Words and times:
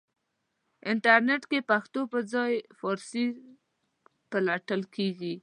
انټرنېټ 0.91 1.43
کې 1.51 1.59
پښتو 1.69 1.99
پرځای 2.13 2.53
فارسی 2.79 3.25
پلټل 4.31 4.81
کېږي. 4.95 5.33